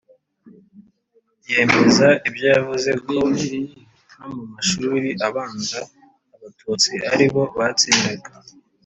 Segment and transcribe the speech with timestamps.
[1.49, 3.15] yemeza ibyo Yavuze ko
[4.17, 5.79] no mu mashuri abanza
[6.35, 8.31] Abatutsi ari bo batsindaga